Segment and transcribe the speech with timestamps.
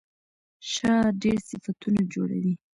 [0.71, 2.53] شا ډېر صفتونه جوړوي.